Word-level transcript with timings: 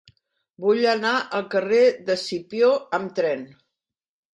Vull 0.65 0.81
anar 0.93 1.11
al 1.41 1.47
carrer 1.57 1.85
d'Escipió 2.11 2.75
amb 3.03 3.17
tren. 3.23 3.51